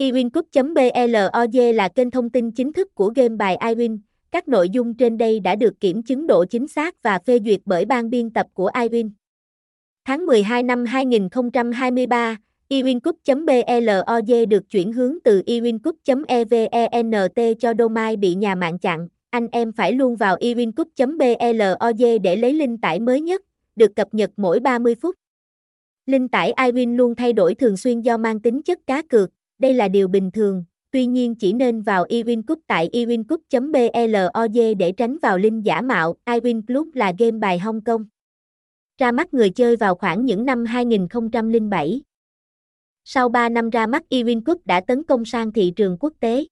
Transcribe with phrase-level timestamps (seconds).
[0.00, 3.98] iWinCup.blog là kênh thông tin chính thức của game bài iWin.
[4.30, 7.60] Các nội dung trên đây đã được kiểm chứng độ chính xác và phê duyệt
[7.64, 9.10] bởi ban biên tập của iWin.
[10.04, 12.36] Tháng 12 năm 2023,
[12.68, 19.08] iWinCup.blog được chuyển hướng từ iWinCup.event cho domain bị nhà mạng chặn.
[19.30, 23.42] Anh em phải luôn vào iWinCup.blog để lấy link tải mới nhất,
[23.76, 25.14] được cập nhật mỗi 30 phút.
[26.06, 29.30] Link tải iWin luôn thay đổi thường xuyên do mang tính chất cá cược,
[29.60, 35.18] đây là điều bình thường, tuy nhiên chỉ nên vào iWinCup tại iWinCup.blog để tránh
[35.22, 36.14] vào link giả mạo.
[36.26, 38.04] iWin Club là game bài Hong Kong.
[38.98, 42.02] Ra mắt người chơi vào khoảng những năm 2007.
[43.04, 46.44] Sau 3 năm ra mắt iWinCup đã tấn công sang thị trường quốc tế.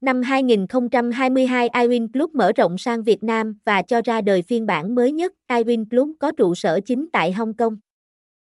[0.00, 4.94] Năm 2022 iWin Club mở rộng sang Việt Nam và cho ra đời phiên bản
[4.94, 5.32] mới nhất.
[5.48, 7.76] iWin Club có trụ sở chính tại Hong Kong.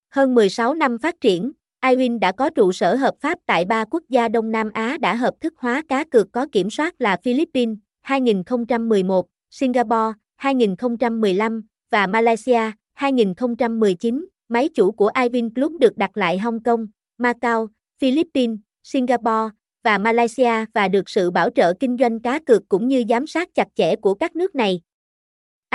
[0.09, 1.53] Hơn 16 năm phát triển,
[1.87, 5.15] iWin đã có trụ sở hợp pháp tại ba quốc gia Đông Nam Á đã
[5.15, 12.61] hợp thức hóa cá cược có kiểm soát là Philippines 2011, Singapore 2015 và Malaysia
[12.95, 14.27] 2019.
[14.49, 16.87] Máy chủ của iWin Club được đặt lại Hong Kong,
[17.19, 17.69] Macau,
[18.01, 23.05] Philippines, Singapore và Malaysia và được sự bảo trợ kinh doanh cá cược cũng như
[23.09, 24.81] giám sát chặt chẽ của các nước này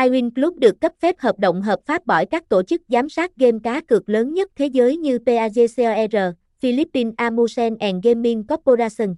[0.02, 3.36] iWin Club được cấp phép hợp động hợp pháp bởi các tổ chức giám sát
[3.36, 9.16] game cá cược lớn nhất thế giới như PAGCOR, Philippines Amusement and Gaming Corporation.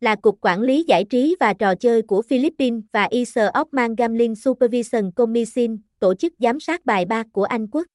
[0.00, 3.94] Là Cục Quản lý Giải trí và Trò chơi của Philippines và Isle of Man
[3.94, 7.86] Gambling Supervision Commission, tổ chức giám sát bài bạc của Anh quốc.